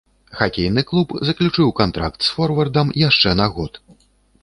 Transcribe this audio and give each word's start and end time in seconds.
Хакейны 0.37 0.83
клуб 0.91 1.13
заключыў 1.29 1.75
кантракт 1.81 2.19
з 2.31 2.35
форвардам 2.39 2.87
яшчэ 3.07 3.39
на 3.45 3.53
год. 3.61 3.83